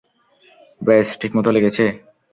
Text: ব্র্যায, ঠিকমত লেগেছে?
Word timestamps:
ব্র্যায, 0.81 1.07
ঠিকমত 1.21 1.47
লেগেছে? 1.55 1.85